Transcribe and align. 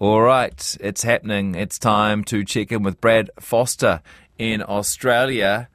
All 0.00 0.22
right, 0.22 0.76
it's 0.78 1.02
happening. 1.02 1.56
It's 1.56 1.76
time 1.76 2.22
to 2.26 2.44
check 2.44 2.70
in 2.70 2.84
with 2.84 3.00
Brad 3.00 3.30
Foster 3.40 4.00
in 4.38 4.62
Australia. 4.62 5.68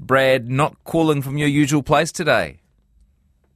Brad, 0.00 0.48
not 0.48 0.82
calling 0.84 1.20
from 1.20 1.36
your 1.36 1.48
usual 1.48 1.82
place 1.82 2.10
today. 2.10 2.60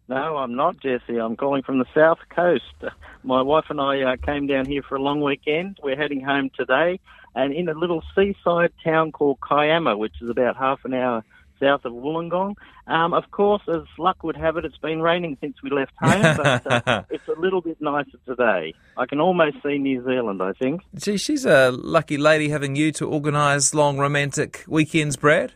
No, 0.08 0.36
I'm 0.36 0.54
not, 0.54 0.78
Jesse. 0.80 1.16
I'm 1.16 1.34
calling 1.34 1.62
from 1.62 1.78
the 1.78 1.86
south 1.94 2.18
coast. 2.28 2.92
My 3.22 3.40
wife 3.40 3.64
and 3.70 3.80
I 3.80 4.02
uh, 4.02 4.16
came 4.16 4.46
down 4.46 4.66
here 4.66 4.82
for 4.82 4.96
a 4.96 5.00
long 5.00 5.22
weekend. 5.22 5.78
We're 5.82 5.96
heading 5.96 6.20
home 6.20 6.50
today, 6.54 7.00
and 7.34 7.54
in 7.54 7.70
a 7.70 7.74
little 7.74 8.02
seaside 8.14 8.72
town 8.84 9.12
called 9.12 9.38
Kiama, 9.40 9.96
which 9.96 10.20
is 10.20 10.28
about 10.28 10.58
half 10.58 10.84
an 10.84 10.92
hour 10.92 11.24
south 11.62 11.84
of 11.84 11.92
Wollongong. 11.92 12.54
Um, 12.86 13.14
of 13.14 13.30
course, 13.30 13.62
as 13.68 13.82
luck 13.98 14.22
would 14.24 14.36
have 14.36 14.56
it, 14.56 14.64
it's 14.64 14.76
been 14.78 15.00
raining 15.00 15.36
since 15.40 15.56
we 15.62 15.70
left 15.70 15.92
home, 16.00 16.36
but 16.36 16.88
uh, 16.88 17.02
it's 17.10 17.26
a 17.28 17.38
little 17.38 17.60
bit 17.60 17.80
nicer 17.80 18.18
today. 18.26 18.74
I 18.96 19.06
can 19.06 19.20
almost 19.20 19.58
see 19.62 19.78
New 19.78 20.04
Zealand, 20.04 20.42
I 20.42 20.52
think. 20.52 20.82
Gee, 20.96 21.16
she's 21.16 21.44
a 21.44 21.70
lucky 21.70 22.18
lady 22.18 22.48
having 22.48 22.74
you 22.76 22.90
to 22.92 23.08
organise 23.08 23.74
long 23.74 23.98
romantic 23.98 24.64
weekends, 24.66 25.16
Brad. 25.16 25.52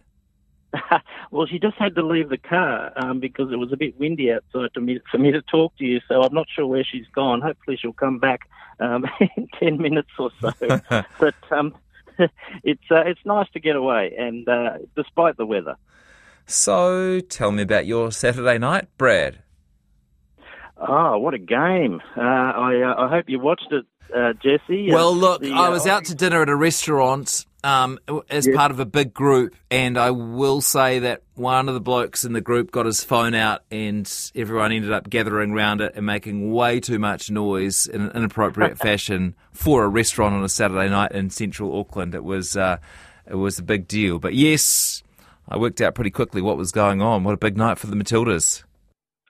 well, 1.30 1.46
she 1.46 1.58
just 1.58 1.76
had 1.76 1.94
to 1.94 2.02
leave 2.02 2.28
the 2.28 2.38
car 2.38 2.92
um, 2.96 3.20
because 3.20 3.50
it 3.52 3.56
was 3.56 3.72
a 3.72 3.76
bit 3.76 3.98
windy 3.98 4.32
outside 4.32 4.72
to 4.74 4.80
me, 4.80 5.00
for 5.10 5.18
me 5.18 5.32
to 5.32 5.42
talk 5.42 5.76
to 5.78 5.84
you. 5.84 6.00
So 6.08 6.22
I'm 6.22 6.34
not 6.34 6.46
sure 6.54 6.66
where 6.66 6.84
she's 6.84 7.06
gone. 7.14 7.40
Hopefully, 7.40 7.76
she'll 7.80 7.92
come 7.92 8.18
back 8.18 8.40
um, 8.78 9.06
in 9.36 9.48
ten 9.58 9.78
minutes 9.78 10.10
or 10.18 10.30
so. 10.40 10.80
but 11.18 11.34
um, 11.50 11.74
it's 12.64 12.82
uh, 12.90 13.02
it's 13.06 13.20
nice 13.24 13.48
to 13.52 13.60
get 13.60 13.76
away, 13.76 14.14
and 14.18 14.48
uh, 14.48 14.78
despite 14.94 15.36
the 15.36 15.46
weather. 15.46 15.76
So, 16.46 17.20
tell 17.20 17.50
me 17.50 17.62
about 17.62 17.86
your 17.86 18.12
Saturday 18.12 18.58
night, 18.58 18.86
Brad. 18.98 19.42
Oh, 20.76 21.18
what 21.18 21.34
a 21.34 21.38
game! 21.38 22.00
Uh, 22.16 22.20
I 22.20 22.82
uh, 22.82 23.06
I 23.06 23.08
hope 23.08 23.24
you 23.28 23.40
watched 23.40 23.72
it, 23.72 23.86
uh, 24.14 24.32
Jesse. 24.34 24.90
Well, 24.90 25.14
look, 25.14 25.40
the, 25.40 25.52
I 25.52 25.70
was 25.70 25.86
out 25.86 26.04
to 26.06 26.14
dinner 26.14 26.42
at 26.42 26.48
a 26.48 26.56
restaurant 26.56 27.46
um, 27.66 27.98
as 28.30 28.46
part 28.54 28.70
of 28.70 28.78
a 28.78 28.86
big 28.86 29.12
group, 29.12 29.56
and 29.72 29.98
I 29.98 30.12
will 30.12 30.60
say 30.60 31.00
that 31.00 31.22
one 31.34 31.68
of 31.68 31.74
the 31.74 31.80
blokes 31.80 32.24
in 32.24 32.32
the 32.32 32.40
group 32.40 32.70
got 32.70 32.86
his 32.86 33.02
phone 33.02 33.34
out, 33.34 33.62
and 33.72 34.08
everyone 34.36 34.70
ended 34.70 34.92
up 34.92 35.10
gathering 35.10 35.50
around 35.50 35.80
it 35.80 35.94
and 35.96 36.06
making 36.06 36.52
way 36.52 36.78
too 36.78 37.00
much 37.00 37.28
noise 37.28 37.88
in 37.88 38.02
an 38.02 38.12
inappropriate 38.14 38.78
fashion 38.88 39.34
for 39.52 39.82
a 39.82 39.88
restaurant 39.88 40.36
on 40.36 40.44
a 40.44 40.48
Saturday 40.48 40.88
night 40.88 41.10
in 41.10 41.28
central 41.28 41.76
Auckland. 41.76 42.14
It 42.14 42.22
was 42.22 42.56
uh, 42.56 42.76
it 43.28 43.34
was 43.34 43.58
a 43.58 43.64
big 43.64 43.88
deal, 43.88 44.20
but 44.20 44.34
yes, 44.34 45.02
I 45.48 45.58
worked 45.58 45.80
out 45.80 45.96
pretty 45.96 46.12
quickly 46.12 46.40
what 46.40 46.56
was 46.56 46.70
going 46.70 47.02
on. 47.02 47.24
What 47.24 47.34
a 47.34 47.38
big 47.38 47.56
night 47.56 47.78
for 47.78 47.88
the 47.88 47.96
Matildas. 47.96 48.62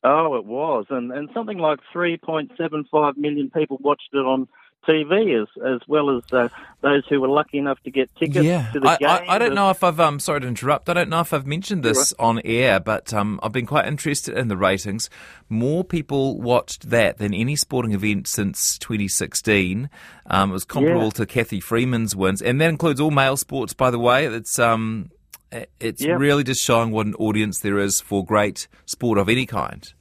Oh, 0.04 0.36
it 0.36 0.44
was, 0.44 0.84
and 0.90 1.10
and 1.10 1.30
something 1.32 1.56
like 1.56 1.78
3.75 1.94 3.16
million 3.16 3.48
people 3.48 3.78
watched 3.80 4.10
it 4.12 4.18
on 4.18 4.46
TV 4.88 5.40
as 5.42 5.48
as 5.64 5.80
well 5.88 6.16
as 6.16 6.22
uh, 6.32 6.48
those 6.80 7.04
who 7.08 7.20
were 7.20 7.28
lucky 7.28 7.58
enough 7.58 7.78
to 7.82 7.90
get 7.90 8.14
tickets 8.16 8.44
yeah. 8.44 8.70
to 8.72 8.80
the 8.80 8.88
I, 8.88 8.96
game. 8.96 9.08
I, 9.08 9.34
I 9.34 9.38
don't 9.38 9.54
know 9.54 9.70
if 9.70 9.82
I've 9.82 9.98
um 10.00 10.20
sorry 10.20 10.40
to 10.40 10.46
interrupt. 10.46 10.88
I 10.88 10.94
don't 10.94 11.08
know 11.08 11.20
if 11.20 11.32
I've 11.32 11.46
mentioned 11.46 11.82
this 11.82 12.14
on 12.18 12.40
air, 12.44 12.78
but 12.80 13.12
um 13.12 13.40
I've 13.42 13.52
been 13.52 13.66
quite 13.66 13.86
interested 13.86 14.36
in 14.36 14.48
the 14.48 14.56
ratings. 14.56 15.10
More 15.48 15.82
people 15.84 16.40
watched 16.40 16.90
that 16.90 17.18
than 17.18 17.34
any 17.34 17.56
sporting 17.56 17.92
event 17.92 18.28
since 18.28 18.78
2016. 18.78 19.88
Um, 20.26 20.50
it 20.50 20.52
was 20.52 20.64
comparable 20.64 21.04
Yeah. 21.04 21.10
to 21.10 21.26
Cathy 21.26 21.60
Freeman's 21.60 22.14
wins, 22.14 22.40
and 22.42 22.60
that 22.60 22.68
includes 22.68 23.00
all 23.00 23.10
male 23.10 23.36
sports, 23.36 23.72
by 23.74 23.90
the 23.90 23.98
way. 23.98 24.26
It's 24.26 24.58
um 24.58 25.10
it's 25.80 26.04
Yeah. 26.04 26.14
really 26.14 26.44
just 26.44 26.62
showing 26.62 26.90
what 26.90 27.06
an 27.06 27.14
audience 27.14 27.60
there 27.60 27.78
is 27.78 28.00
for 28.00 28.24
great 28.24 28.68
sport 28.84 29.18
of 29.18 29.28
any 29.28 29.46
kind. 29.46 29.92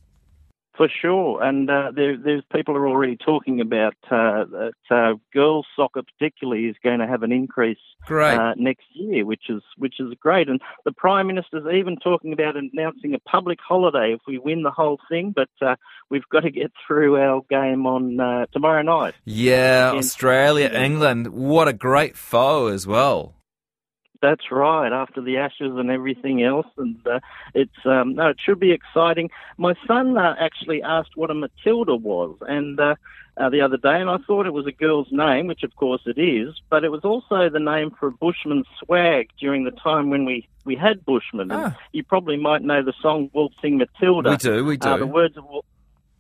For 0.78 0.90
sure, 0.90 1.42
and 1.42 1.70
uh, 1.70 1.92
there, 1.96 2.18
there's 2.18 2.44
people 2.52 2.76
are 2.76 2.86
already 2.86 3.16
talking 3.16 3.62
about 3.62 3.96
uh, 4.12 4.44
that 4.44 4.74
uh, 4.92 5.14
girls 5.34 5.66
soccer 5.74 6.02
particularly 6.04 6.66
is 6.66 6.76
going 6.84 7.00
to 7.00 7.08
have 7.08 7.24
an 7.24 7.32
increase 7.32 7.78
Great. 8.06 8.38
uh, 8.38 8.56
next 8.58 8.84
year, 8.94 9.26
which 9.26 9.44
is 9.50 9.62
which 9.78 10.02
is 10.02 10.14
great. 10.20 10.50
And 10.50 10.60
the 10.84 10.92
prime 10.92 11.28
minister's 11.28 11.64
even 11.74 11.96
talking 11.96 12.34
about 12.34 12.56
announcing 12.58 13.14
a 13.14 13.20
public 13.20 13.60
holiday 13.66 14.14
if 14.14 14.20
we 14.28 14.38
win 14.38 14.64
the 14.64 14.72
whole 14.72 15.00
thing. 15.10 15.34
But 15.34 15.50
uh, 15.66 15.76
we've 16.10 16.28
got 16.30 16.42
to 16.42 16.52
get 16.52 16.74
through 16.86 17.22
our 17.22 17.42
game 17.50 17.86
on 17.86 18.20
uh, 18.20 18.48
tomorrow 18.52 18.82
night. 18.82 19.14
Yeah, 19.24 19.94
Australia, 19.96 20.68
England. 20.68 21.28
What 21.30 21.70
a 21.70 21.74
great 21.74 22.18
foe 22.18 22.68
as 22.68 22.86
well. 22.86 23.34
That's 24.26 24.52
right. 24.52 24.92
After 24.92 25.22
the 25.22 25.38
Ashes 25.38 25.74
and 25.76 25.92
everything 25.92 26.42
else, 26.42 26.66
and 26.78 26.98
uh, 27.06 27.20
it's 27.54 27.86
um, 27.86 28.16
no, 28.16 28.30
it 28.30 28.38
should 28.44 28.60
be 28.60 28.72
exciting. 28.72 29.30
My 29.60 29.76
son 29.86 30.18
uh, 30.18 30.34
actually 30.40 30.82
asked 30.82 31.12
what 31.14 31.30
a 31.30 31.36
Matilda 31.36 31.96
was, 31.96 32.36
and 32.42 32.80
uh, 32.80 32.96
uh, 33.38 33.50
the 33.52 33.62
other 33.62 33.78
day, 33.78 34.02
and 34.02 34.10
I 34.10 34.18
thought 34.26 34.48
it 34.48 34.54
was 34.54 34.66
a 34.66 34.72
girl's 34.72 35.10
name, 35.12 35.46
which 35.46 35.62
of 35.62 35.76
course 35.76 36.02
it 36.08 36.20
is, 36.20 36.60
but 36.72 36.84
it 36.84 36.90
was 36.90 37.02
also 37.04 37.50
the 37.52 37.60
name 37.60 37.92
for 38.00 38.08
a 38.08 38.12
Bushman's 38.12 38.66
swag 38.84 39.30
during 39.40 39.64
the 39.64 39.72
time 39.72 40.10
when 40.10 40.26
we 40.26 40.48
we 40.66 40.76
had 40.76 41.06
Bushmen. 41.06 41.52
Ah. 41.52 41.78
you 41.92 42.04
probably 42.04 42.38
might 42.38 42.64
know 42.64 42.82
the 42.82 42.94
song 43.04 43.30
"Waltzing 43.32 43.78
Matilda." 43.78 44.32
We 44.32 44.38
do, 44.38 44.66
we 44.66 44.78
do. 44.78 44.90
Uh, 44.90 44.98
the 44.98 45.06
words 45.06 45.38
of 45.38 45.46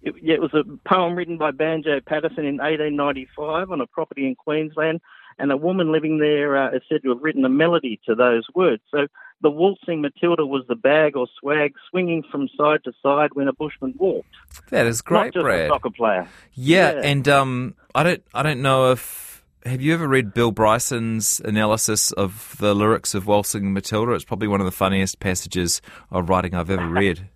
it, 0.03 0.13
it 0.21 0.39
was 0.39 0.53
a 0.53 0.63
poem 0.87 1.15
written 1.15 1.39
by 1.39 1.49
Banjo 1.49 2.01
Paterson 2.05 2.45
in 2.45 2.57
1895 2.57 3.71
on 3.71 3.81
a 3.81 3.87
property 3.87 4.27
in 4.27 4.35
Queensland, 4.35 5.01
and 5.37 5.51
a 5.51 5.57
woman 5.57 5.91
living 5.91 6.19
there 6.19 6.57
uh, 6.57 6.71
is 6.75 6.81
said 6.89 7.03
to 7.03 7.09
have 7.09 7.19
written 7.21 7.43
a 7.45 7.49
melody 7.49 7.99
to 8.07 8.15
those 8.15 8.43
words. 8.55 8.81
So 8.89 9.07
the 9.41 9.49
waltzing 9.49 10.01
Matilda 10.01 10.45
was 10.45 10.63
the 10.67 10.75
bag 10.75 11.15
or 11.17 11.27
swag 11.39 11.73
swinging 11.89 12.23
from 12.31 12.47
side 12.57 12.83
to 12.85 12.93
side 13.03 13.31
when 13.33 13.47
a 13.47 13.53
bushman 13.53 13.93
walked, 13.97 14.29
that 14.69 14.85
is 14.87 15.01
great, 15.01 15.25
not 15.25 15.33
just 15.33 15.43
Brad. 15.43 15.65
a 15.65 15.67
soccer 15.69 15.89
player. 15.89 16.27
Yeah, 16.53 16.93
Yeah. 16.93 17.01
and 17.03 17.27
um, 17.27 17.75
I 17.93 18.03
don't, 18.03 18.23
I 18.33 18.43
don't 18.43 18.61
know 18.61 18.91
if 18.91 19.43
have 19.65 19.81
you 19.81 19.93
ever 19.95 20.07
read 20.07 20.33
Bill 20.33 20.51
Bryson's 20.51 21.41
analysis 21.43 22.11
of 22.11 22.55
the 22.59 22.75
lyrics 22.75 23.15
of 23.15 23.25
Waltzing 23.27 23.73
Matilda? 23.73 24.11
It's 24.13 24.23
probably 24.23 24.47
one 24.47 24.61
of 24.61 24.65
the 24.65 24.71
funniest 24.71 25.19
passages 25.19 25.81
of 26.11 26.29
writing 26.29 26.53
I've 26.53 26.69
ever 26.69 26.87
read. 26.87 27.29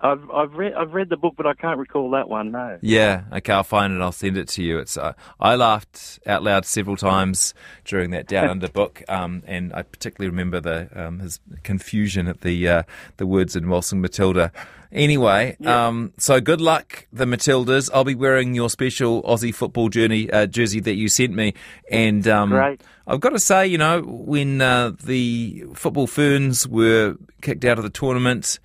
I've 0.00 0.30
I've 0.30 0.54
read 0.54 0.74
I've 0.74 0.94
read 0.94 1.08
the 1.08 1.16
book, 1.16 1.34
but 1.36 1.46
I 1.46 1.54
can't 1.54 1.78
recall 1.78 2.10
that 2.12 2.28
one. 2.28 2.52
No. 2.52 2.78
Yeah, 2.82 3.24
okay, 3.32 3.52
I'll 3.52 3.64
find 3.64 3.92
it. 3.92 4.00
I'll 4.00 4.12
send 4.12 4.36
it 4.36 4.46
to 4.48 4.62
you. 4.62 4.78
It's 4.78 4.96
uh, 4.96 5.14
I 5.40 5.56
laughed 5.56 6.20
out 6.24 6.44
loud 6.44 6.64
several 6.66 6.96
times 6.96 7.52
during 7.84 8.10
that 8.10 8.28
Down 8.28 8.48
Under 8.50 8.68
book, 8.68 9.02
um, 9.08 9.42
and 9.46 9.74
I 9.74 9.82
particularly 9.82 10.30
remember 10.30 10.60
the 10.60 10.88
um, 10.94 11.18
his 11.18 11.40
confusion 11.64 12.28
at 12.28 12.42
the 12.42 12.68
uh, 12.68 12.82
the 13.16 13.26
words 13.26 13.56
in 13.56 13.68
Waltzing 13.68 14.00
Matilda. 14.00 14.52
Anyway, 14.90 15.54
um, 15.66 16.14
so 16.16 16.40
good 16.40 16.62
luck, 16.62 17.06
the 17.12 17.26
Matildas. 17.26 17.90
I'll 17.92 18.04
be 18.04 18.14
wearing 18.14 18.54
your 18.54 18.70
special 18.70 19.22
Aussie 19.24 19.54
football 19.54 19.90
journey 19.90 20.30
uh, 20.30 20.46
jersey 20.46 20.80
that 20.80 20.94
you 20.94 21.08
sent 21.08 21.34
me, 21.34 21.54
and 21.90 22.26
um, 22.26 22.50
Great. 22.50 22.80
I've 23.06 23.20
got 23.20 23.30
to 23.30 23.38
say, 23.38 23.66
you 23.66 23.78
know, 23.78 24.00
when 24.02 24.60
uh, 24.62 24.92
the 25.02 25.64
football 25.74 26.06
ferns 26.06 26.66
were 26.68 27.16
kicked 27.42 27.64
out 27.64 27.78
of 27.78 27.84
the 27.84 27.90
tournament. 27.90 28.60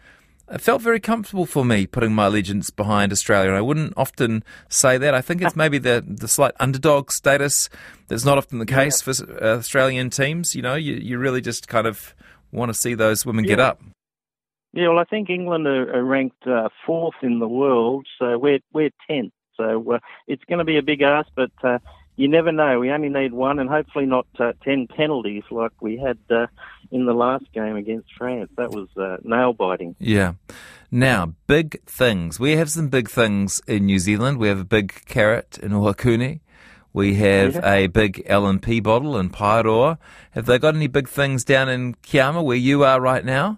It 0.53 0.61
felt 0.61 0.83
very 0.83 0.99
comfortable 0.99 1.47
for 1.47 1.65
me 1.65 1.87
putting 1.87 2.13
my 2.13 2.27
allegiance 2.27 2.69
behind 2.69 3.11
Australia. 3.11 3.49
And 3.49 3.57
I 3.57 3.61
wouldn't 3.61 3.93
often 3.97 4.43
say 4.69 4.99
that. 4.99 5.15
I 5.15 5.21
think 5.21 5.41
it's 5.41 5.55
maybe 5.55 5.79
the, 5.79 6.03
the 6.07 6.27
slight 6.27 6.53
underdog 6.59 7.11
status 7.11 7.69
that's 8.07 8.23
not 8.23 8.37
often 8.37 8.59
the 8.59 8.67
case 8.67 9.01
for 9.01 9.13
uh, 9.41 9.57
Australian 9.57 10.11
teams. 10.11 10.55
You 10.55 10.61
know, 10.61 10.75
you, 10.75 10.93
you 10.93 11.17
really 11.17 11.41
just 11.41 11.67
kind 11.67 11.87
of 11.87 12.13
want 12.51 12.69
to 12.69 12.75
see 12.75 12.93
those 12.93 13.25
women 13.25 13.45
get 13.45 13.59
up. 13.59 13.81
Yeah, 14.73 14.89
well, 14.89 14.99
I 14.99 15.05
think 15.05 15.31
England 15.31 15.65
are, 15.65 15.95
are 15.95 16.03
ranked 16.03 16.45
uh, 16.45 16.69
fourth 16.85 17.15
in 17.23 17.39
the 17.39 17.47
world, 17.47 18.07
so 18.19 18.37
we're 18.37 18.59
we're 18.73 18.89
tenth. 19.07 19.33
So 19.55 19.93
uh, 19.93 19.99
it's 20.27 20.43
going 20.45 20.59
to 20.59 20.65
be 20.65 20.77
a 20.77 20.81
big 20.83 21.01
ask, 21.01 21.29
but 21.35 21.51
uh, 21.63 21.77
you 22.16 22.28
never 22.28 22.51
know. 22.51 22.79
We 22.79 22.91
only 22.91 23.09
need 23.09 23.34
one, 23.34 23.59
and 23.59 23.69
hopefully 23.69 24.06
not 24.06 24.28
uh, 24.40 24.53
ten 24.63 24.88
penalties 24.88 25.44
like 25.50 25.72
we 25.81 25.97
had 25.97 26.18
uh, 26.29 26.47
in 26.91 27.06
the 27.06 27.13
last 27.13 27.46
game 27.53 27.75
against 27.75 28.09
France. 28.18 28.50
That 28.57 28.72
was 28.72 28.88
uh, 28.97 29.18
nail 29.24 29.53
biting. 29.53 29.96
Yeah. 30.00 30.34
Now, 30.91 31.34
big 31.47 31.84
things. 31.85 32.40
We 32.40 32.51
have 32.51 32.69
some 32.69 32.90
big 32.90 33.09
things 33.09 33.62
in 33.68 33.88
New 33.88 33.97
Zealand. 33.97 34.38
We 34.38 34.47
have 34.47 34.59
a 34.59 34.66
big 34.66 35.06
carrot 35.06 35.57
in 35.57 35.72
Ohakune. 35.72 36.40
We 36.94 37.16
have 37.16 37.56
a 37.63 37.88
big 37.88 38.21
L&P 38.27 38.80
bottle 38.80 39.18
in 39.18 39.31
Paeroa. 39.31 39.98
Have 40.31 40.45
they 40.45 40.59
got 40.59 40.75
any 40.75 40.86
big 40.86 41.09
things 41.09 41.44
down 41.44 41.68
in 41.68 41.95
Kiama 41.95 42.44
where 42.44 42.56
you 42.56 42.83
are 42.83 43.01
right 43.01 43.25
now? 43.25 43.57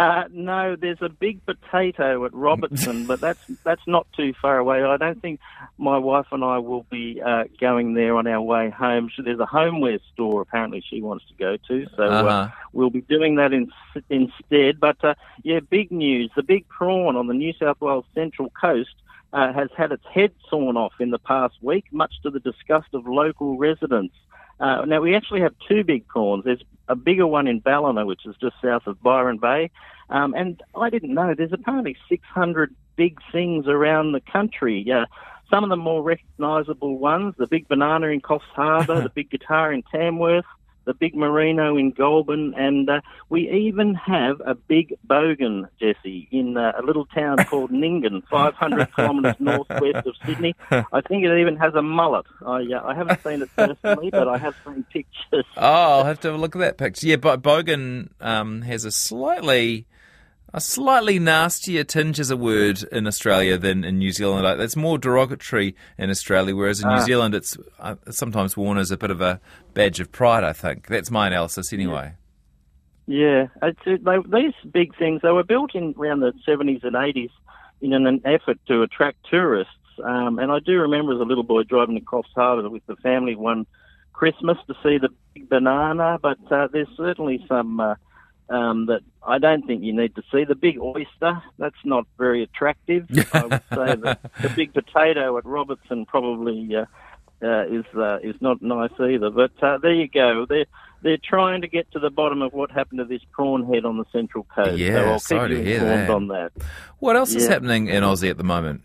Uh, 0.00 0.24
no, 0.32 0.76
there's 0.76 1.02
a 1.02 1.10
big 1.10 1.44
potato 1.44 2.24
at 2.24 2.32
Robertson, 2.32 3.04
but 3.06 3.20
that's 3.20 3.40
that's 3.64 3.86
not 3.86 4.06
too 4.16 4.32
far 4.40 4.56
away. 4.56 4.82
I 4.82 4.96
don't 4.96 5.20
think 5.20 5.40
my 5.76 5.98
wife 5.98 6.26
and 6.32 6.42
I 6.42 6.58
will 6.58 6.86
be 6.90 7.20
uh, 7.20 7.44
going 7.60 7.92
there 7.92 8.16
on 8.16 8.26
our 8.26 8.40
way 8.40 8.70
home. 8.70 9.10
So 9.14 9.22
there's 9.22 9.40
a 9.40 9.46
homeware 9.46 9.98
store 10.14 10.40
apparently 10.40 10.82
she 10.88 11.02
wants 11.02 11.26
to 11.28 11.34
go 11.34 11.56
to, 11.68 11.86
so 11.96 12.02
Uh-huh. 12.04 12.28
uh, 12.28 12.50
we'll 12.72 12.88
be 12.90 13.02
doing 13.02 13.34
that 13.36 13.52
in, 13.52 13.70
instead. 14.08 14.80
But 14.80 15.04
uh, 15.04 15.14
yeah, 15.42 15.60
big 15.60 15.90
news: 15.90 16.30
the 16.34 16.42
big 16.42 16.66
prawn 16.68 17.14
on 17.16 17.26
the 17.26 17.34
New 17.34 17.52
South 17.52 17.80
Wales 17.80 18.06
Central 18.14 18.50
Coast. 18.58 18.94
Uh, 19.32 19.52
has 19.52 19.68
had 19.76 19.92
its 19.92 20.04
head 20.12 20.32
sawn 20.48 20.76
off 20.76 20.94
in 20.98 21.10
the 21.12 21.18
past 21.20 21.54
week, 21.62 21.84
much 21.92 22.12
to 22.20 22.30
the 22.30 22.40
disgust 22.40 22.88
of 22.94 23.06
local 23.06 23.56
residents. 23.56 24.12
Uh, 24.60 24.84
now, 24.84 25.00
we 25.00 25.16
actually 25.16 25.40
have 25.40 25.54
two 25.66 25.82
big 25.82 26.06
prawns. 26.06 26.44
There's 26.44 26.62
a 26.88 26.94
bigger 26.94 27.26
one 27.26 27.46
in 27.46 27.60
Ballina, 27.60 28.04
which 28.04 28.26
is 28.26 28.36
just 28.40 28.56
south 28.62 28.86
of 28.86 29.02
Byron 29.02 29.38
Bay. 29.38 29.70
Um, 30.10 30.34
and 30.34 30.62
I 30.74 30.90
didn't 30.90 31.14
know, 31.14 31.34
there's 31.34 31.52
apparently 31.52 31.96
600 32.08 32.74
big 32.96 33.18
things 33.32 33.66
around 33.66 34.12
the 34.12 34.20
country. 34.20 34.90
Uh, 34.90 35.06
some 35.48 35.64
of 35.64 35.70
the 35.70 35.76
more 35.76 36.02
recognisable 36.02 36.98
ones, 36.98 37.34
the 37.38 37.46
Big 37.46 37.68
Banana 37.68 38.08
in 38.08 38.20
Coffs 38.20 38.42
Harbour, 38.54 39.00
the 39.02 39.08
Big 39.08 39.30
Guitar 39.30 39.72
in 39.72 39.82
Tamworth, 39.90 40.44
the 40.84 40.94
Big 40.94 41.14
Merino 41.14 41.76
in 41.76 41.90
Goulburn, 41.90 42.54
and 42.54 42.88
uh, 42.88 43.00
we 43.28 43.50
even 43.50 43.94
have 43.94 44.40
a 44.44 44.54
Big 44.54 44.94
Bogan, 45.06 45.68
Jesse, 45.80 46.28
in 46.30 46.56
uh, 46.56 46.72
a 46.78 46.82
little 46.82 47.06
town 47.06 47.36
called 47.48 47.70
Nyngan, 47.70 48.26
500 48.28 48.88
kilometres 48.96 49.36
northwest 49.38 50.06
of 50.06 50.14
Sydney. 50.24 50.54
I 50.70 51.00
think 51.06 51.24
it 51.24 51.40
even 51.40 51.56
has 51.56 51.74
a 51.74 51.82
mullet. 51.82 52.26
I, 52.44 52.62
uh, 52.72 52.82
I 52.84 52.94
haven't 52.94 53.22
seen 53.22 53.42
it 53.42 53.50
personally, 53.56 54.10
but 54.10 54.28
I 54.28 54.38
have 54.38 54.54
seen 54.64 54.84
pictures. 54.92 55.46
Oh, 55.56 55.98
I'll 55.98 56.04
have 56.04 56.20
to 56.20 56.28
have 56.28 56.38
a 56.38 56.40
look 56.40 56.56
at 56.56 56.60
that 56.60 56.78
picture. 56.78 57.06
Yeah, 57.06 57.16
but 57.16 57.42
Bogan 57.42 58.10
um, 58.20 58.62
has 58.62 58.84
a 58.84 58.90
slightly 58.90 59.86
a 60.52 60.60
slightly 60.60 61.18
nastier 61.18 61.84
tinge 61.84 62.18
as 62.18 62.30
a 62.30 62.36
word 62.36 62.82
in 62.90 63.06
Australia 63.06 63.56
than 63.56 63.84
in 63.84 63.98
New 63.98 64.12
Zealand. 64.12 64.60
It's 64.60 64.76
more 64.76 64.98
derogatory 64.98 65.76
in 65.96 66.10
Australia, 66.10 66.56
whereas 66.56 66.82
in 66.82 66.88
New 66.88 66.96
ah. 66.96 67.04
Zealand 67.04 67.34
it's 67.34 67.56
uh, 67.78 67.94
sometimes 68.10 68.56
worn 68.56 68.78
as 68.78 68.90
a 68.90 68.96
bit 68.96 69.10
of 69.10 69.20
a 69.20 69.40
badge 69.74 70.00
of 70.00 70.10
pride. 70.10 70.42
I 70.42 70.52
think 70.52 70.88
that's 70.88 71.10
my 71.10 71.28
analysis 71.28 71.72
anyway. 71.72 72.14
Yeah, 73.06 73.46
it's, 73.62 73.80
it, 73.86 74.04
they, 74.04 74.16
these 74.26 74.54
big 74.70 74.96
things 74.96 75.22
they 75.22 75.30
were 75.30 75.44
built 75.44 75.74
in 75.74 75.94
around 75.98 76.20
the 76.20 76.32
seventies 76.44 76.80
and 76.82 76.96
eighties 76.96 77.30
in 77.80 77.92
an 77.92 78.20
effort 78.24 78.58
to 78.68 78.82
attract 78.82 79.18
tourists. 79.30 79.72
Um, 80.04 80.38
and 80.38 80.50
I 80.50 80.58
do 80.60 80.80
remember 80.80 81.14
as 81.14 81.20
a 81.20 81.24
little 81.24 81.44
boy 81.44 81.62
driving 81.62 81.96
to 81.96 82.04
Coffs 82.04 82.32
Harbour 82.34 82.68
with 82.68 82.86
the 82.86 82.96
family 82.96 83.36
one 83.36 83.66
Christmas 84.12 84.58
to 84.66 84.74
see 84.82 84.98
the 84.98 85.08
big 85.34 85.48
banana. 85.48 86.18
But 86.20 86.38
uh, 86.50 86.68
there's 86.72 86.88
certainly 86.96 87.44
some. 87.48 87.78
Uh, 87.78 87.94
um, 88.50 88.86
that 88.86 89.00
I 89.26 89.38
don't 89.38 89.66
think 89.66 89.82
you 89.82 89.94
need 89.94 90.14
to 90.16 90.22
see. 90.32 90.44
The 90.44 90.54
big 90.54 90.78
oyster, 90.78 91.42
that's 91.58 91.76
not 91.84 92.06
very 92.18 92.42
attractive. 92.42 93.06
I 93.32 93.44
would 93.44 93.52
say 93.70 93.96
the, 93.96 94.18
the 94.42 94.48
big 94.50 94.74
potato 94.74 95.38
at 95.38 95.44
Robertson 95.46 96.04
probably 96.04 96.74
uh, 96.74 96.84
uh, 97.42 97.64
is 97.66 97.84
uh, 97.96 98.18
is 98.22 98.34
not 98.40 98.60
nice 98.60 98.90
either. 99.00 99.30
But 99.30 99.52
uh, 99.62 99.78
there 99.78 99.94
you 99.94 100.08
go. 100.08 100.46
They're 100.48 100.66
they're 101.02 101.18
trying 101.22 101.62
to 101.62 101.68
get 101.68 101.90
to 101.92 101.98
the 101.98 102.10
bottom 102.10 102.42
of 102.42 102.52
what 102.52 102.70
happened 102.70 102.98
to 102.98 103.04
this 103.04 103.22
prawn 103.30 103.72
head 103.72 103.84
on 103.84 103.96
the 103.96 104.04
Central 104.12 104.44
Coast. 104.44 104.78
Yeah, 104.78 104.94
so 104.94 105.10
I'll 105.10 105.18
sorry 105.18 105.56
keep 105.56 105.66
you 105.66 105.74
informed 105.76 106.08
that. 106.08 106.10
on 106.10 106.28
that. 106.28 106.52
What 106.98 107.16
else 107.16 107.32
yeah. 107.32 107.38
is 107.38 107.48
happening 107.48 107.88
in 107.88 108.02
Aussie 108.02 108.30
at 108.30 108.36
the 108.36 108.44
moment? 108.44 108.82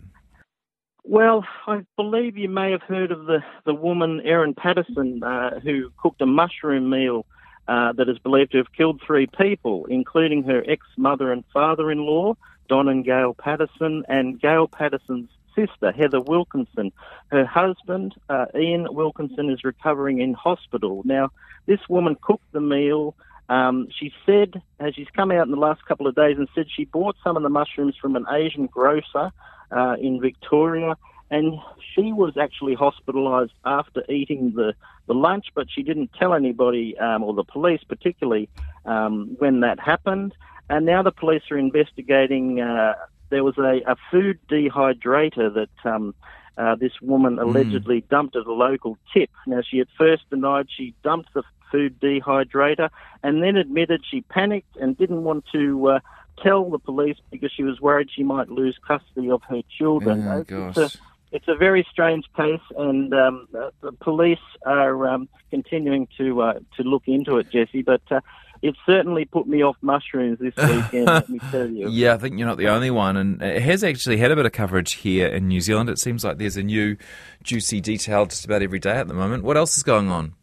Well, 1.08 1.44
I 1.68 1.82
believe 1.96 2.36
you 2.36 2.48
may 2.48 2.72
have 2.72 2.82
heard 2.82 3.12
of 3.12 3.26
the, 3.26 3.38
the 3.64 3.74
woman, 3.74 4.20
Erin 4.24 4.54
Patterson, 4.54 5.22
uh, 5.22 5.60
who 5.60 5.90
cooked 6.02 6.20
a 6.20 6.26
mushroom 6.26 6.90
meal 6.90 7.24
uh, 7.68 7.92
that 7.92 8.08
is 8.08 8.18
believed 8.18 8.52
to 8.52 8.58
have 8.58 8.72
killed 8.72 9.00
three 9.04 9.26
people, 9.26 9.86
including 9.86 10.44
her 10.44 10.62
ex-mother 10.66 11.32
and 11.32 11.44
father-in-law, 11.52 12.34
Don 12.68 12.88
and 12.88 13.04
Gail 13.04 13.34
Patterson, 13.34 14.04
and 14.08 14.40
Gail 14.40 14.68
Patterson's 14.68 15.28
sister, 15.54 15.92
Heather 15.92 16.20
Wilkinson. 16.20 16.92
Her 17.28 17.44
husband, 17.44 18.14
uh, 18.28 18.46
Ian 18.54 18.86
Wilkinson, 18.92 19.50
is 19.50 19.64
recovering 19.64 20.20
in 20.20 20.34
hospital. 20.34 21.02
Now, 21.04 21.30
this 21.66 21.80
woman 21.88 22.16
cooked 22.20 22.52
the 22.52 22.60
meal. 22.60 23.14
Um, 23.48 23.88
she 23.98 24.12
said, 24.24 24.60
as 24.78 24.94
she's 24.94 25.08
come 25.14 25.30
out 25.30 25.46
in 25.46 25.50
the 25.50 25.56
last 25.58 25.84
couple 25.86 26.06
of 26.06 26.14
days, 26.14 26.36
and 26.38 26.48
said 26.54 26.66
she 26.68 26.84
bought 26.84 27.16
some 27.24 27.36
of 27.36 27.42
the 27.42 27.48
mushrooms 27.48 27.96
from 28.00 28.16
an 28.16 28.26
Asian 28.30 28.66
grocer 28.66 29.32
uh, 29.70 29.96
in 30.00 30.20
Victoria 30.20 30.96
and 31.30 31.58
she 31.94 32.12
was 32.12 32.36
actually 32.36 32.76
hospitalised 32.76 33.50
after 33.64 34.04
eating 34.10 34.52
the, 34.54 34.74
the 35.06 35.14
lunch, 35.14 35.46
but 35.54 35.66
she 35.70 35.82
didn't 35.82 36.10
tell 36.18 36.34
anybody, 36.34 36.96
um, 36.98 37.24
or 37.24 37.34
the 37.34 37.44
police 37.44 37.80
particularly, 37.88 38.48
um, 38.84 39.34
when 39.38 39.60
that 39.60 39.80
happened. 39.80 40.34
And 40.70 40.86
now 40.86 41.02
the 41.02 41.12
police 41.12 41.42
are 41.50 41.58
investigating. 41.58 42.60
Uh, 42.60 42.94
there 43.30 43.42
was 43.42 43.58
a, 43.58 43.80
a 43.90 43.96
food 44.10 44.38
dehydrator 44.48 45.52
that 45.54 45.90
um, 45.90 46.14
uh, 46.56 46.76
this 46.76 46.92
woman 47.02 47.34
hmm. 47.34 47.40
allegedly 47.40 48.02
mm. 48.02 48.08
dumped 48.08 48.36
at 48.36 48.46
a 48.46 48.52
local 48.52 48.96
tip. 49.12 49.30
Now, 49.46 49.62
she 49.68 49.80
at 49.80 49.88
first 49.98 50.22
denied 50.30 50.68
she 50.74 50.94
dumped 51.02 51.34
the 51.34 51.42
food 51.72 51.98
dehydrator 52.00 52.88
and 53.22 53.42
then 53.42 53.56
admitted 53.56 54.02
she 54.08 54.20
panicked 54.22 54.76
and 54.76 54.96
didn't 54.96 55.24
want 55.24 55.44
to. 55.52 55.88
Uh, 55.88 56.00
tell 56.42 56.68
the 56.68 56.78
police 56.78 57.16
because 57.30 57.50
she 57.50 57.62
was 57.62 57.80
worried 57.80 58.10
she 58.14 58.22
might 58.22 58.50
lose 58.50 58.78
custody 58.86 59.30
of 59.30 59.40
her 59.48 59.62
children. 59.78 60.28
Oh, 60.28 60.44
gosh 60.44 60.98
it's 61.36 61.48
a 61.48 61.54
very 61.54 61.86
strange 61.90 62.24
case, 62.34 62.60
and 62.78 63.12
um, 63.12 63.46
the 63.52 63.92
police 64.00 64.38
are 64.64 65.06
um, 65.06 65.28
continuing 65.50 66.08
to 66.16 66.40
uh, 66.40 66.54
to 66.76 66.82
look 66.82 67.02
into 67.06 67.36
it, 67.36 67.50
Jesse. 67.50 67.82
But 67.82 68.00
uh, 68.10 68.20
it 68.62 68.74
certainly 68.86 69.26
put 69.26 69.46
me 69.46 69.62
off 69.62 69.76
mushrooms 69.82 70.38
this 70.38 70.56
weekend. 70.56 71.06
let 71.06 71.28
me 71.28 71.38
tell 71.50 71.68
you. 71.68 71.90
Yeah, 71.90 72.14
I 72.14 72.16
think 72.16 72.38
you're 72.38 72.48
not 72.48 72.56
the 72.56 72.68
only 72.68 72.90
one, 72.90 73.18
and 73.18 73.42
it 73.42 73.60
has 73.60 73.84
actually 73.84 74.16
had 74.16 74.30
a 74.30 74.36
bit 74.36 74.46
of 74.46 74.52
coverage 74.52 74.94
here 74.94 75.26
in 75.26 75.46
New 75.46 75.60
Zealand. 75.60 75.90
It 75.90 75.98
seems 75.98 76.24
like 76.24 76.38
there's 76.38 76.56
a 76.56 76.62
new 76.62 76.96
juicy 77.42 77.82
detail 77.82 78.24
just 78.24 78.46
about 78.46 78.62
every 78.62 78.78
day 78.78 78.96
at 78.96 79.06
the 79.06 79.14
moment. 79.14 79.44
What 79.44 79.58
else 79.58 79.76
is 79.76 79.82
going 79.82 80.08
on? 80.08 80.34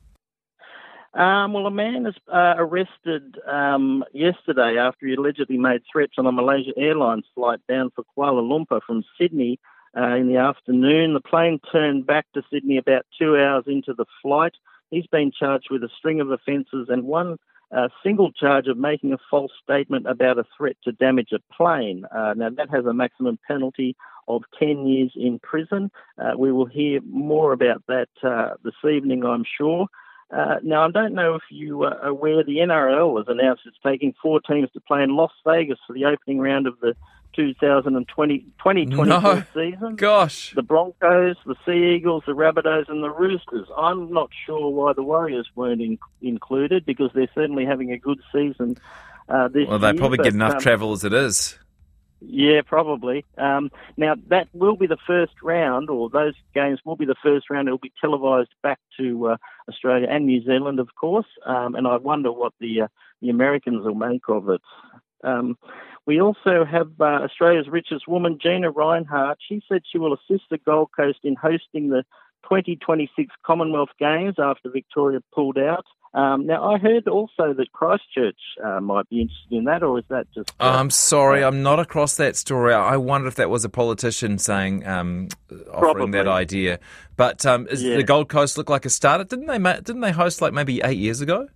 Um, 1.16 1.54
well, 1.54 1.68
a 1.68 1.72
man 1.72 2.04
was 2.04 2.16
uh, 2.32 2.56
arrested 2.58 3.38
um, 3.48 4.04
yesterday 4.14 4.78
after 4.80 5.08
he 5.08 5.16
allegedly 5.16 5.58
made 5.58 5.82
threats 5.92 6.14
on 6.20 6.28
a 6.28 6.32
Malaysia 6.32 6.72
Airlines 6.78 7.26
flight 7.34 7.60
bound 7.68 7.94
for 7.96 8.04
Kuala 8.16 8.42
Lumpur 8.42 8.80
from 8.86 9.04
Sydney 9.20 9.60
uh, 9.98 10.16
in 10.16 10.28
the 10.28 10.38
afternoon. 10.38 11.14
The 11.14 11.22
plane 11.22 11.60
turned 11.72 12.06
back 12.06 12.26
to 12.34 12.44
Sydney 12.52 12.78
about 12.78 13.06
two 13.18 13.38
hours 13.38 13.66
into 13.68 13.94
the 13.94 14.06
flight. 14.22 14.54
He's 14.92 15.08
been 15.08 15.32
charged 15.32 15.68
with 15.72 15.84
a 15.84 15.90
string 15.98 16.22
of 16.22 16.32
offences 16.32 16.88
and 16.90 17.04
one 17.04 17.38
uh, 17.76 17.88
single 18.04 18.32
charge 18.32 18.68
of 18.68 18.78
making 18.78 19.14
a 19.14 19.18
false 19.30 19.52
statement 19.64 20.08
about 20.08 20.38
a 20.38 20.46
threat 20.56 20.76
to 20.84 20.92
damage 20.92 21.32
a 21.32 21.40
plane. 21.54 22.06
Uh, 22.16 22.34
now, 22.36 22.50
that 22.50 22.70
has 22.70 22.86
a 22.86 22.94
maximum 22.94 23.40
penalty 23.48 23.96
of 24.28 24.44
10 24.60 24.86
years 24.86 25.12
in 25.16 25.40
prison. 25.40 25.92
Uh, 26.18 26.34
we 26.38 26.52
will 26.52 26.68
hear 26.68 27.00
more 27.10 27.52
about 27.52 27.84
that 27.88 28.10
uh, 28.24 28.54
this 28.64 28.76
evening, 28.90 29.26
I'm 29.26 29.44
sure. 29.58 29.88
Uh, 30.32 30.56
now, 30.64 30.86
I 30.86 30.92
don't 30.92 31.14
know 31.14 31.36
if 31.36 31.44
you 31.50 31.84
are 31.84 32.00
aware 32.06 32.44
the 32.44 32.58
NRL 32.58 33.18
has 33.18 33.28
announced 33.28 33.64
it's 33.66 33.78
taking 33.86 34.14
four 34.22 34.40
teams 34.42 34.70
to 34.72 34.82
play 34.82 35.04
in 35.04 35.16
Las 35.16 35.32
Vegas 35.46 35.80
for 35.86 35.94
the 35.94 36.06
opening 36.06 36.40
round 36.40 36.68
of 36.68 36.80
the 36.80 36.96
2020 37.36 38.40
2022 38.40 39.06
no. 39.06 39.44
season. 39.54 39.96
Gosh. 39.96 40.54
The 40.56 40.62
Broncos, 40.62 41.36
the 41.46 41.56
Sea 41.66 41.96
Eagles, 41.96 42.24
the 42.26 42.34
Rabbitohs, 42.34 42.90
and 42.90 43.04
the 43.04 43.10
Roosters. 43.10 43.68
I'm 43.78 44.12
not 44.12 44.30
sure 44.46 44.70
why 44.70 44.94
the 44.94 45.04
Warriors 45.04 45.50
weren't 45.56 45.82
in, 45.82 45.98
included 46.22 46.86
because 46.86 47.12
they're 47.14 47.30
certainly 47.36 47.66
having 47.66 47.92
a 47.92 47.98
good 47.98 48.20
season 48.32 48.78
uh, 49.30 49.48
this 49.48 49.68
Well, 49.68 49.80
they 49.80 49.92
year, 49.92 49.98
probably 49.98 50.18
get 50.18 50.34
enough 50.34 50.56
um, 50.56 50.60
travel 50.60 50.94
as 50.94 51.04
it 51.04 51.14
is. 51.14 51.58
Yeah, 52.26 52.62
probably. 52.66 53.26
Um, 53.38 53.70
now, 53.98 54.16
that 54.28 54.48
will 54.54 54.78
be 54.78 54.88
the 54.88 54.98
first 55.06 55.34
round, 55.44 55.90
or 55.90 56.10
those 56.10 56.36
games 56.54 56.80
will 56.86 56.96
be 56.96 57.06
the 57.06 57.16
first 57.22 57.50
round. 57.50 57.68
It 57.68 57.72
will 57.72 57.78
be 57.80 57.92
televised 58.00 58.54
back 58.62 58.80
to 58.98 59.30
uh, 59.30 59.38
Australia 59.68 60.08
and 60.10 60.26
New 60.26 60.44
Zealand, 60.44 60.80
of 60.80 60.96
course. 60.96 61.26
Um, 61.46 61.76
and 61.76 61.86
I 61.86 61.98
wonder 61.98 62.32
what 62.32 62.54
the 62.60 62.84
uh, 62.84 62.88
the 63.22 63.30
Americans 63.30 63.84
will 63.86 63.96
make 63.96 64.30
of 64.30 64.50
it. 64.50 64.62
Um, 65.24 65.58
we 66.06 66.20
also 66.20 66.66
have 66.70 66.92
uh, 67.00 67.24
Australia's 67.24 67.68
richest 67.70 68.08
woman, 68.08 68.38
Gina 68.42 68.72
Rinehart. 68.72 69.36
She 69.48 69.62
said 69.70 69.84
she 69.90 69.98
will 69.98 70.14
assist 70.14 70.44
the 70.50 70.58
Gold 70.58 70.90
Coast 70.96 71.20
in 71.24 71.36
hosting 71.36 71.90
the 71.90 72.04
2026 72.44 73.34
Commonwealth 73.46 73.90
Games 74.00 74.36
after 74.38 74.70
Victoria 74.70 75.20
pulled 75.34 75.58
out. 75.58 75.86
Um, 76.14 76.46
now, 76.46 76.72
I 76.72 76.78
heard 76.78 77.08
also 77.08 77.54
that 77.54 77.72
Christchurch 77.74 78.38
uh, 78.64 78.80
might 78.80 79.10
be 79.10 79.22
interested 79.22 79.52
in 79.52 79.64
that, 79.64 79.82
or 79.82 79.98
is 79.98 80.06
that 80.10 80.28
just. 80.32 80.52
Uh, 80.60 80.76
I'm 80.76 80.92
sorry, 80.92 81.44
I'm 81.44 81.64
not 81.64 81.80
across 81.80 82.18
that 82.18 82.36
story. 82.36 82.72
I 82.72 82.98
wonder 82.98 83.28
if 83.28 83.36
that 83.36 83.50
was 83.50 83.66
a 83.66 83.70
politician 83.70 84.38
saying, 84.38 84.86
um, 84.86 85.30
offering 85.72 85.96
Probably. 85.96 86.12
that 86.12 86.28
idea. 86.28 86.80
But 87.16 87.48
um, 87.48 87.68
yeah. 87.74 87.96
the 87.96 88.04
Gold 88.04 88.30
Coast 88.30 88.60
look 88.60 88.70
like 88.70 88.86
a 88.86 88.92
starter? 88.92 89.24
Didn't 89.24 89.48
they? 89.48 89.58
Didn't 89.58 90.02
they 90.02 90.12
host 90.12 90.40
like 90.40 90.54
maybe 90.54 90.82
eight 90.84 91.00
years 91.00 91.20
ago? 91.20 91.48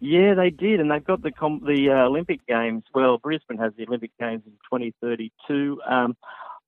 Yeah, 0.00 0.34
they 0.34 0.50
did, 0.50 0.80
and 0.80 0.90
they've 0.90 1.04
got 1.04 1.22
the 1.22 1.32
com- 1.32 1.62
the 1.66 1.90
uh, 1.90 2.04
Olympic 2.04 2.46
Games. 2.46 2.84
Well, 2.94 3.18
Brisbane 3.18 3.58
has 3.58 3.72
the 3.76 3.86
Olympic 3.86 4.12
Games 4.18 4.42
in 4.46 4.52
2032. 4.70 5.80
Um, 5.88 6.16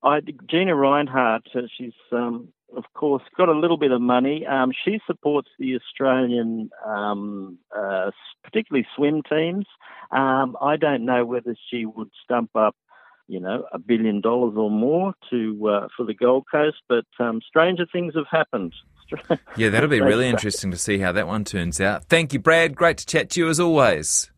I, 0.03 0.21
Gina 0.21 0.73
Rinehart, 0.73 1.43
uh, 1.55 1.63
she's 1.77 1.93
um, 2.11 2.49
of 2.77 2.85
course 2.95 3.23
got 3.37 3.49
a 3.49 3.59
little 3.59 3.77
bit 3.77 3.93
of 3.93 4.01
money. 4.01 4.47
Um, 4.47 4.73
she 4.85 5.01
supports 5.07 5.49
the 5.59 5.77
Australian, 5.77 6.71
um, 6.85 7.59
uh, 7.77 8.11
particularly 8.43 8.87
swim 8.97 9.23
teams. 9.23 9.67
Um, 10.11 10.57
I 10.61 10.77
don't 10.77 11.05
know 11.05 11.25
whether 11.25 11.55
she 11.71 11.87
would 11.87 12.11
stump 12.25 12.51
up 12.57 12.75
you 13.31 13.39
know, 13.39 13.65
a 13.73 13.79
billion 13.79 14.21
dollars 14.21 14.55
or 14.57 14.69
more 14.69 15.15
to 15.31 15.69
uh, 15.69 15.89
for 15.97 16.05
the 16.05 16.15
Gold 16.15 16.47
Coast. 16.51 16.79
But 16.89 17.07
um, 17.21 17.41
stranger 17.47 17.87
things 17.91 18.15
have 18.17 18.27
happened. 18.29 18.75
Yeah, 19.57 19.69
that'll 19.69 19.89
be 19.89 20.01
really 20.01 20.29
interesting 20.29 20.71
to 20.71 20.77
see 20.77 20.99
how 20.99 21.13
that 21.13 21.27
one 21.27 21.45
turns 21.45 21.81
out. 21.81 22.05
Thank 22.05 22.33
you, 22.33 22.39
Brad. 22.39 22.75
Great 22.75 22.99
to 22.99 23.07
chat 23.07 23.31
to 23.31 23.41
you 23.41 23.49
as 23.49 23.61
always. 23.61 24.31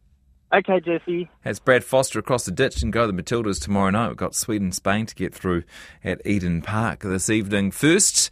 Okay, 0.54 0.80
Jesse. 0.80 1.30
Has 1.40 1.58
Brad 1.58 1.82
Foster 1.82 2.18
across 2.18 2.44
the 2.44 2.50
ditch 2.50 2.82
and 2.82 2.92
go 2.92 3.06
the 3.06 3.14
Matildas 3.14 3.62
tomorrow 3.62 3.88
night. 3.88 4.08
We've 4.08 4.16
got 4.18 4.34
Sweden 4.34 4.70
Spain 4.70 5.06
to 5.06 5.14
get 5.14 5.34
through 5.34 5.62
at 6.04 6.20
Eden 6.26 6.60
Park 6.60 7.00
this 7.00 7.30
evening. 7.30 7.70
First, 7.70 8.16